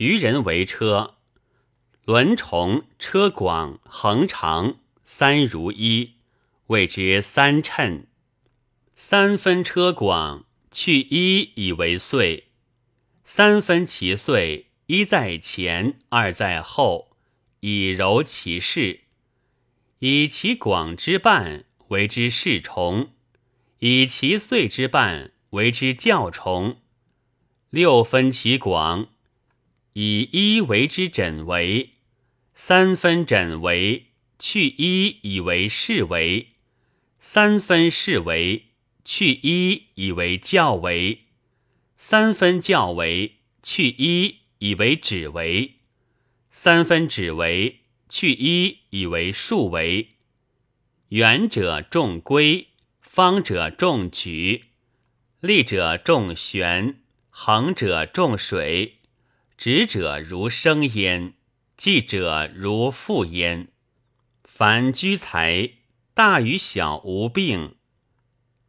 [0.00, 1.16] 渔人为车，
[2.06, 6.14] 轮重车广横长三如一，
[6.68, 8.06] 谓之三称。
[8.94, 12.44] 三分车广，去一以为岁；
[13.24, 17.10] 三分其岁，一在前，二在后，
[17.60, 19.00] 以柔其势。
[19.98, 23.10] 以其广之半为之适重，
[23.80, 26.78] 以其岁之半为之教重。
[27.68, 29.08] 六分其广，
[30.02, 31.90] 以一为之枕为；
[32.54, 34.06] 三分枕为，
[34.38, 36.46] 去一以为是为；
[37.18, 38.64] 三分是为。
[39.04, 41.24] 去一以为教为，
[41.98, 45.74] 三分教为去一以为指为，
[46.50, 50.08] 三分指为去一以为数为。
[51.08, 52.68] 圆者重规，
[53.02, 54.66] 方者重矩，
[55.40, 58.99] 立者重旋，横者重水，
[59.60, 61.34] 直者如生焉，
[61.76, 63.68] 记者如复焉。
[64.42, 65.72] 凡居财，
[66.14, 67.76] 大与小无病。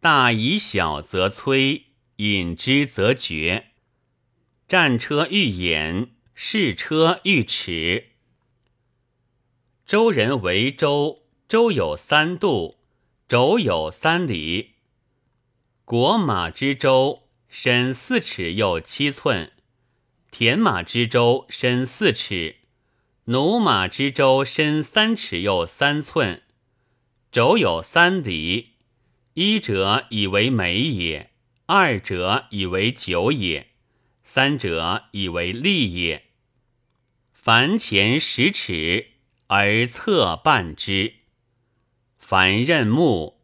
[0.00, 1.82] 大以小则摧，
[2.16, 3.72] 引之则绝。
[4.66, 8.12] 战车欲掩，士车欲驰。
[9.84, 12.78] 周人为周，周有三度，
[13.28, 14.76] 轴有三里。
[15.84, 19.50] 国马之周，身四尺又七寸；
[20.30, 22.56] 田马之周，身四尺；
[23.24, 26.42] 驽马之周，身三尺又三寸。
[27.32, 28.74] 轴有三里。
[29.34, 31.30] 一者以为美也，
[31.66, 33.68] 二者以为久也，
[34.24, 36.24] 三者以为利也。
[37.32, 39.12] 凡前十尺
[39.46, 41.14] 而侧半之。
[42.18, 43.40] 凡任木，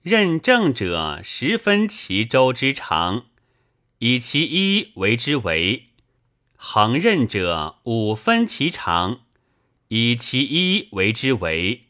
[0.00, 3.26] 任正者十分其周之长，
[3.98, 5.88] 以其一为之为；
[6.64, 9.22] 横任者五分其长，
[9.88, 11.88] 以其一为之为。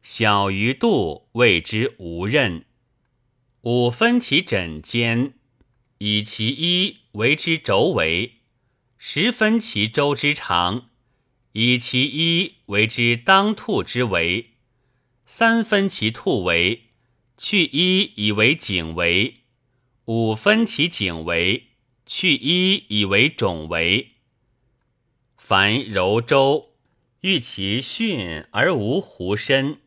[0.00, 2.64] 小于度，谓之无任。
[3.62, 5.34] 五分其枕间，
[5.98, 8.34] 以其一为之轴围；
[8.96, 10.88] 十分其周之长，
[11.54, 14.50] 以其一为之当兔之围；
[15.26, 16.84] 三分其兔围，
[17.36, 19.38] 去一以为颈围；
[20.04, 21.64] 五分其颈围，
[22.06, 24.11] 去一以为踵围。
[25.52, 26.70] 凡柔州，
[27.20, 29.82] 欲其巽而无弧身。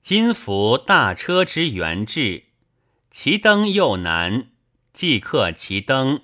[0.00, 2.44] 今服大车之原制。
[3.10, 4.52] 其登又难，
[4.92, 6.22] 即刻其登，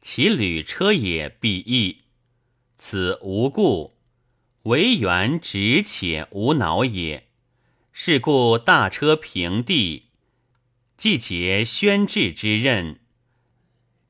[0.00, 2.04] 其履车也必易。
[2.78, 3.98] 此无故，
[4.62, 7.28] 为圆直且无脑也。
[7.92, 10.04] 是故大车平地，
[10.96, 13.00] 既结宣制之任，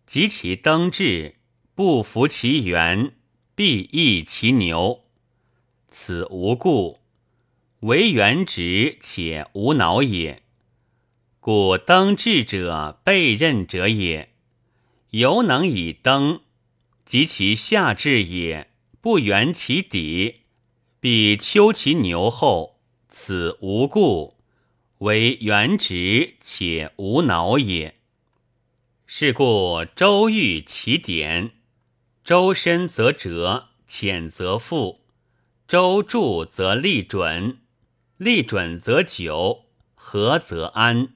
[0.07, 1.41] 及其登至，
[1.75, 3.15] 不服其圆，
[3.59, 5.03] 必易其牛。
[5.89, 7.01] 此无故，
[7.81, 10.45] 为原直且无脑也。
[11.41, 14.33] 故登志者备任者也，
[15.11, 16.43] 犹能以登，
[17.05, 18.71] 及其下至也，
[19.01, 20.43] 不圆其底，
[21.01, 22.79] 必丘其牛后。
[23.09, 24.37] 此无故，
[24.99, 27.97] 为原直且无脑也。
[29.05, 31.58] 是故周欲其典，
[32.29, 34.99] 周深则折，浅则复；
[35.67, 37.61] 周助则立准，
[38.19, 41.15] 立准则久，合则安。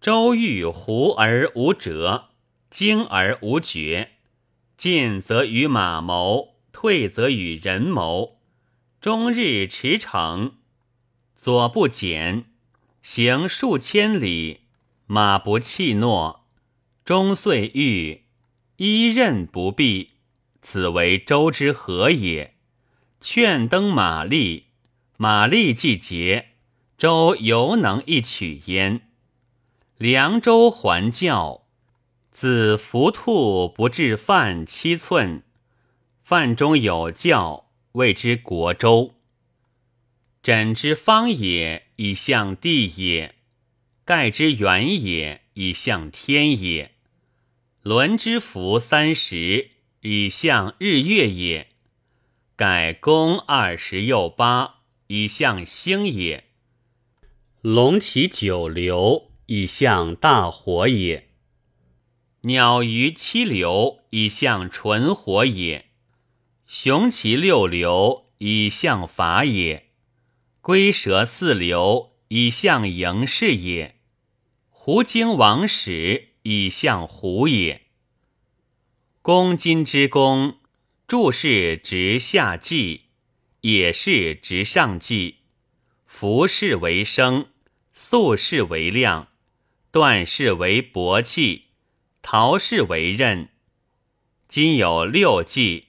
[0.00, 2.26] 周欲胡而无折，
[2.70, 4.12] 精而无绝。
[4.76, 8.38] 进则与马谋，退则与人谋。
[9.00, 10.52] 终日驰骋，
[11.36, 12.44] 左不减，
[13.02, 14.60] 行数千里，
[15.06, 16.46] 马不弃诺。
[17.04, 18.26] 终岁欲
[18.82, 20.12] 一任不避，
[20.62, 22.54] 此为周之和也。
[23.20, 24.68] 劝登马力，
[25.18, 26.52] 马力既捷，
[26.96, 29.02] 周犹能一取焉。
[29.98, 31.66] 凉州还教，
[32.32, 35.42] 子伏兔不至饭七寸，
[36.22, 39.14] 饭中有教，谓之国州。
[40.42, 43.34] 枕之方也，以象地也；
[44.06, 46.92] 盖之圆也，以象天也；
[47.82, 49.70] 轮之服三十，
[50.02, 51.66] 以象日月也；
[52.56, 56.44] 改宫二十又八，以象星也。
[57.62, 59.26] 龙其九流。
[59.52, 61.30] 以象大火也，
[62.42, 65.86] 鸟鱼七流以象纯火也，
[66.68, 69.88] 雄其六流以象法也，
[70.60, 73.96] 龟蛇四流以象营事也，
[74.68, 77.82] 狐精王始以象虎也。
[79.22, 80.58] 公金之公，
[81.06, 83.02] 注是直下计，
[83.60, 85.36] 也是直上计。
[86.06, 87.48] 服饰为生，
[87.92, 89.28] 素饰为量，
[89.90, 91.66] 断饰为薄气，
[92.22, 93.48] 陶饰为刃。
[94.48, 95.88] 今有六计，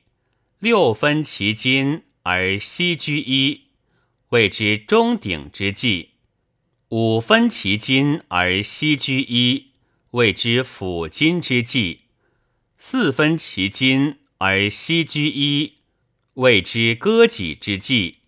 [0.59, 3.69] 六分其金而西居一，
[4.30, 6.09] 谓之中鼎之计；
[6.89, 9.70] 五分其金而西居一，
[10.11, 12.05] 谓之辅金之计；
[12.77, 15.79] 四分其金而西居一，
[16.35, 18.19] 谓之割己之计；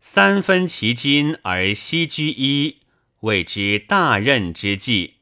[0.00, 2.78] 三分其金而西居一，
[3.20, 5.14] 谓之大任之计；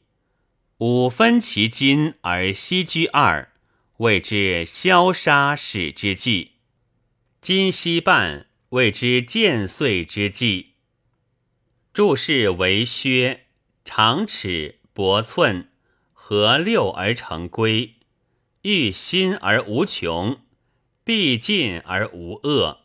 [0.78, 3.48] 五分其金而西居二。
[3.98, 6.52] 谓之消杀使之计，
[7.42, 10.76] 今夕半谓之渐岁之计。
[11.92, 13.48] 注释为靴，
[13.84, 15.69] 长尺薄寸，
[16.22, 17.94] 合六而成规，
[18.60, 20.42] 欲新而无穷，
[21.02, 22.82] 必尽而无恶。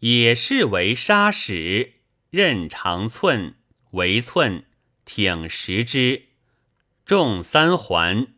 [0.00, 1.92] 也是为杀使，
[2.30, 3.54] 刃长寸，
[3.92, 4.64] 为寸，
[5.04, 6.24] 挺十之，
[7.06, 8.34] 重三环。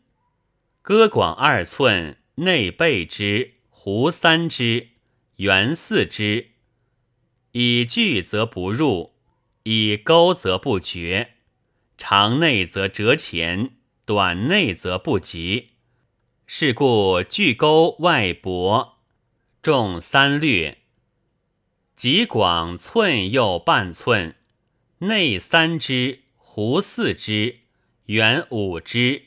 [0.83, 4.89] 歌广二寸，内背之，弧三之，
[5.37, 6.51] 圆四之。
[7.53, 9.15] 以聚则不入，
[9.63, 11.37] 以钩则不绝。
[11.97, 13.76] 长内则折前，
[14.07, 15.73] 短内则不及。
[16.47, 19.01] 是故巨钩外薄，
[19.61, 20.79] 重三略。
[21.97, 24.37] 极广寸又半寸，
[24.99, 27.63] 内三之，弧四之，
[28.05, 29.25] 圆五之。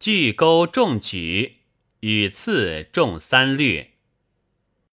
[0.00, 1.58] 巨钩重举，
[2.00, 3.92] 与次重三略。